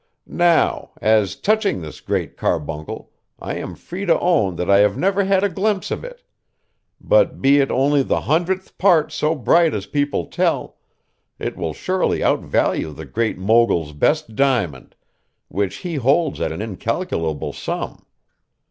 [0.25, 5.25] 'Now, as touching this Great Carbuncle, I am free to own that I have never
[5.25, 6.23] had a glimpse of it;
[6.99, 10.77] but be it only the hundredth part so bright as people tell,
[11.37, 14.95] it will surely outvalue the Great Mogul's best diamond,
[15.49, 18.03] which he holds at an incalculable sum.